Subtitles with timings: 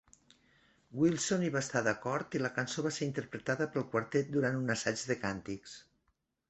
[1.01, 4.79] Wilson hi va estar d'acord i la cançó va ser interpretada pel quartet durant un
[4.79, 5.81] assaig de càntics.